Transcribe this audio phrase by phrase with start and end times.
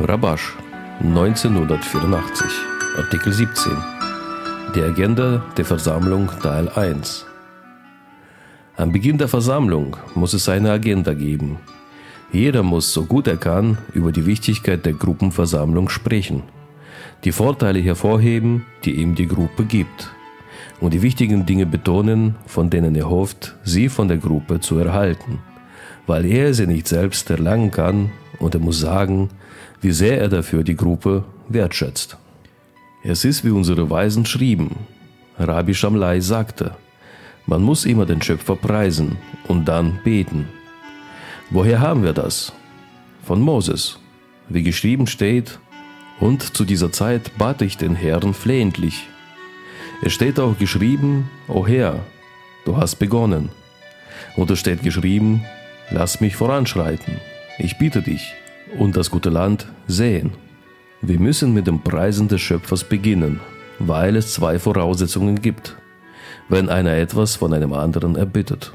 [0.00, 0.54] Rabash,
[1.00, 2.46] 1984,
[2.98, 3.72] Artikel 17.
[4.76, 7.26] Die Agenda der Versammlung Teil 1.
[8.76, 11.56] Am Beginn der Versammlung muss es eine Agenda geben.
[12.30, 16.44] Jeder muss so gut er kann über die Wichtigkeit der Gruppenversammlung sprechen,
[17.24, 20.12] die Vorteile hervorheben, die ihm die Gruppe gibt
[20.80, 25.40] und die wichtigen Dinge betonen, von denen er hofft, sie von der Gruppe zu erhalten,
[26.06, 29.30] weil er sie nicht selbst erlangen kann und er muss sagen,
[29.80, 32.16] wie sehr er dafür die Gruppe wertschätzt.
[33.04, 34.76] Es ist wie unsere Weisen schrieben.
[35.38, 36.72] Rabbi Shamlai sagte,
[37.46, 40.48] man muss immer den Schöpfer preisen und dann beten.
[41.50, 42.52] Woher haben wir das?
[43.22, 43.98] Von Moses.
[44.48, 45.58] Wie geschrieben steht,
[46.20, 49.08] und zu dieser Zeit bat ich den Herrn flehentlich.
[50.02, 52.00] Es steht auch geschrieben, O Herr,
[52.64, 53.50] du hast begonnen.
[54.36, 55.44] Und es steht geschrieben,
[55.90, 57.16] lass mich voranschreiten.
[57.58, 58.34] Ich bitte dich
[58.78, 60.30] und das gute Land sehen.
[61.02, 63.40] Wir müssen mit dem Preisen des Schöpfers beginnen,
[63.80, 65.76] weil es zwei Voraussetzungen gibt,
[66.48, 68.72] wenn einer etwas von einem anderen erbittet.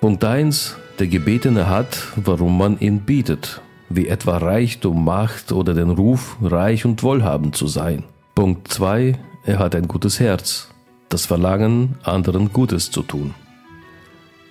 [0.00, 0.76] Punkt 1.
[0.98, 6.86] Der Gebetene hat, warum man ihn bietet, wie etwa Reichtum, Macht oder den Ruf, reich
[6.86, 8.04] und wohlhabend zu sein.
[8.34, 9.18] Punkt 2.
[9.44, 10.68] Er hat ein gutes Herz,
[11.10, 13.34] das Verlangen, anderen Gutes zu tun.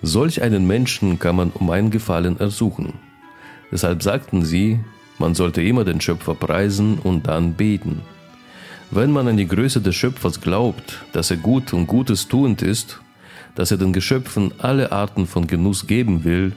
[0.06, 2.92] Solch einen Menschen kann man um einen Gefallen ersuchen.
[3.72, 4.80] Deshalb sagten sie,
[5.18, 8.02] man sollte immer den Schöpfer preisen und dann beten.
[8.90, 13.00] Wenn man an die Größe des Schöpfers glaubt, dass er gut und Gutes tuend ist,
[13.54, 16.52] dass er den Geschöpfen alle Arten von Genuss geben will,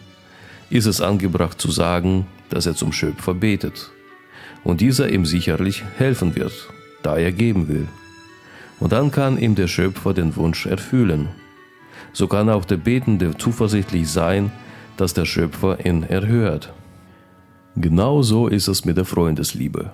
[0.70, 3.92] ist es angebracht zu sagen, dass er zum Schöpfer betet
[4.66, 6.68] und dieser ihm sicherlich helfen wird,
[7.02, 7.88] da er geben will.
[8.81, 11.30] Und dann kann ihm der Schöpfer den Wunsch erfüllen.
[12.13, 14.51] So kann auch der Betende zuversichtlich sein,
[14.97, 16.73] dass der Schöpfer ihn erhört.
[17.75, 19.91] Genau so ist es mit der Freundesliebe.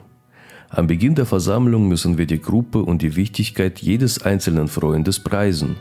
[0.70, 5.76] Am Beginn der Versammlung müssen wir die Gruppe und die Wichtigkeit jedes einzelnen Freundes preisen.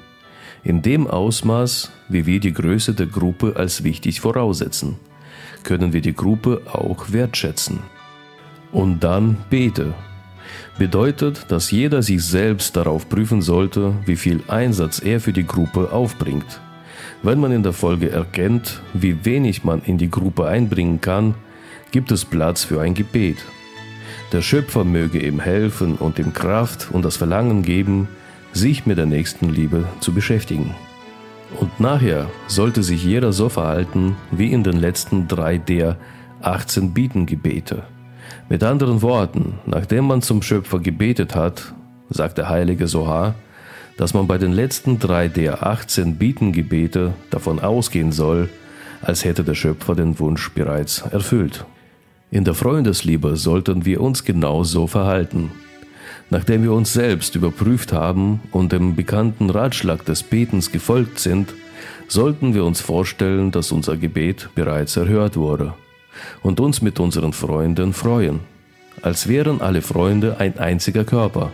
[0.64, 4.96] In dem Ausmaß, wie wir die Größe der Gruppe als wichtig voraussetzen,
[5.62, 7.78] können wir die Gruppe auch wertschätzen.
[8.70, 9.94] Und dann bete.
[10.78, 15.92] Bedeutet, dass jeder sich selbst darauf prüfen sollte, wie viel Einsatz er für die Gruppe
[15.92, 16.60] aufbringt.
[17.22, 21.34] Wenn man in der Folge erkennt, wie wenig man in die Gruppe einbringen kann,
[21.90, 23.38] gibt es Platz für ein Gebet.
[24.32, 28.08] Der Schöpfer möge ihm helfen und ihm Kraft und das Verlangen geben,
[28.52, 30.74] sich mit der nächsten Liebe zu beschäftigen.
[31.60, 35.96] Und nachher sollte sich jeder so verhalten wie in den letzten drei der
[36.40, 37.84] 18 Bietengebete.
[38.48, 41.72] Mit anderen Worten, nachdem man zum Schöpfer gebetet hat,
[42.10, 43.34] sagt der heilige Sohar,
[43.96, 48.48] dass man bei den letzten drei der 18 Bietengebete davon ausgehen soll,
[49.00, 51.64] als hätte der Schöpfer den Wunsch bereits erfüllt.
[52.30, 55.50] In der Freundesliebe sollten wir uns genauso verhalten.
[56.30, 61.54] Nachdem wir uns selbst überprüft haben und dem bekannten Ratschlag des Betens gefolgt sind,
[62.08, 65.74] sollten wir uns vorstellen, dass unser Gebet bereits erhört wurde
[66.42, 68.40] und uns mit unseren Freunden freuen,
[69.02, 71.52] als wären alle Freunde ein einziger Körper.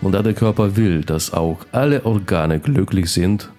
[0.00, 3.50] Und da der Körper will, dass auch alle Organe glücklich sind,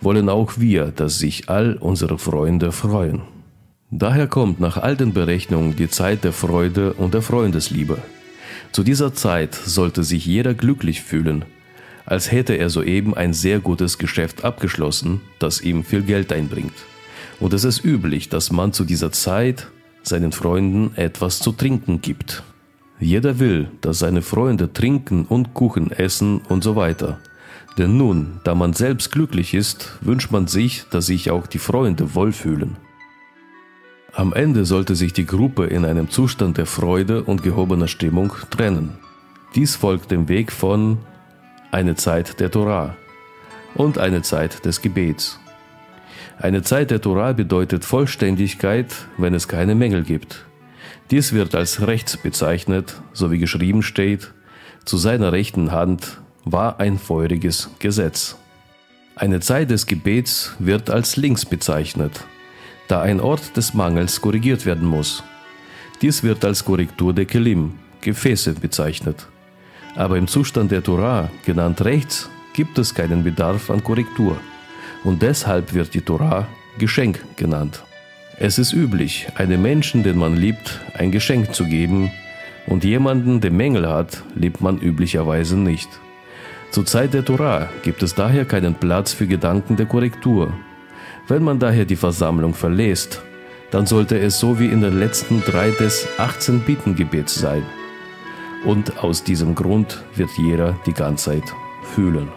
[0.00, 3.22] wollen auch wir, dass sich all unsere Freunde freuen.
[3.90, 7.98] Daher kommt nach alten Berechnungen die Zeit der Freude und der Freundesliebe.
[8.72, 11.44] Zu dieser Zeit sollte sich jeder glücklich fühlen,
[12.06, 16.74] als hätte er soeben ein sehr gutes Geschäft abgeschlossen, das ihm viel Geld einbringt.
[17.40, 19.68] Und es ist üblich, dass man zu dieser Zeit
[20.02, 22.42] seinen Freunden etwas zu trinken gibt.
[23.00, 27.18] Jeder will, dass seine Freunde trinken und Kuchen essen und so weiter.
[27.76, 32.14] Denn nun, da man selbst glücklich ist, wünscht man sich, dass sich auch die Freunde
[32.14, 32.76] wohlfühlen.
[34.12, 38.90] Am Ende sollte sich die Gruppe in einem Zustand der Freude und gehobener Stimmung trennen.
[39.56, 40.98] Dies folgt dem Weg von
[41.72, 42.94] eine Zeit der Torah
[43.74, 45.40] und eine Zeit des Gebets.
[46.38, 50.44] Eine Zeit der Torah bedeutet Vollständigkeit, wenn es keine Mängel gibt.
[51.10, 54.32] Dies wird als rechts bezeichnet, so wie geschrieben steht,
[54.84, 58.36] zu seiner rechten Hand war ein feuriges Gesetz.
[59.16, 62.24] Eine Zeit des Gebets wird als links bezeichnet,
[62.88, 65.22] da ein Ort des Mangels korrigiert werden muss.
[66.02, 69.28] Dies wird als Korrektur der Kelim, Gefäße, bezeichnet.
[69.94, 74.38] Aber im Zustand der Torah, genannt rechts, gibt es keinen Bedarf an Korrektur.
[75.04, 76.48] Und deshalb wird die Torah
[76.78, 77.84] Geschenk genannt.
[78.38, 82.10] Es ist üblich, einem Menschen, den man liebt, ein Geschenk zu geben,
[82.66, 85.88] und jemanden, der Mängel hat, liebt man üblicherweise nicht.
[86.70, 90.52] Zur Zeit der Torah gibt es daher keinen Platz für Gedanken der Korrektur,
[91.26, 93.22] wenn man daher die Versammlung verlässt,
[93.70, 97.62] dann sollte es so wie in den letzten drei des 18 Bittengebets sein.
[98.66, 101.54] Und aus diesem Grund wird jeder die ganze Zeit
[101.94, 102.28] fühlen.